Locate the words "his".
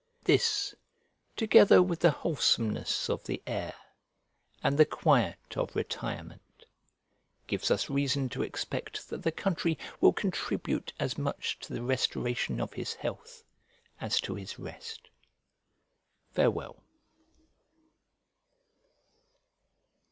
12.73-12.95, 14.33-14.57